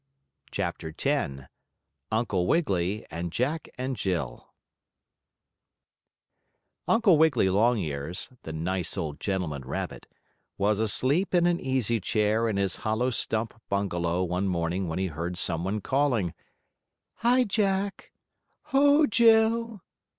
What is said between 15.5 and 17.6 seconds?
one calling: "Hi,